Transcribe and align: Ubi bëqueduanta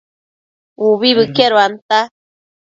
Ubi 0.87 1.09
bëqueduanta 1.17 1.99